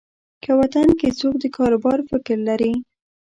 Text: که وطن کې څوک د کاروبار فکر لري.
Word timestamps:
که 0.43 0.51
وطن 0.59 0.87
کې 0.99 1.09
څوک 1.19 1.35
د 1.39 1.45
کاروبار 1.57 1.97
فکر 2.09 2.37
لري. 2.49 2.73